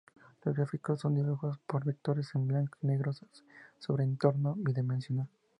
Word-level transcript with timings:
Los 0.43 0.55
gráficos 0.55 0.99
son 1.01 1.13
dibujos 1.13 1.59
por 1.67 1.85
vectores 1.85 2.33
en 2.33 2.47
blanco 2.47 2.75
y 2.81 2.87
negro 2.87 3.11
sobre 3.77 4.03
un 4.03 4.09
entorno 4.13 4.55
bidimensional. 4.57 5.29